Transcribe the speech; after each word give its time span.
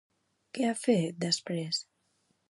Què 0.57 0.69
ha 0.69 0.77
fet 0.85 1.19
després? 1.25 1.83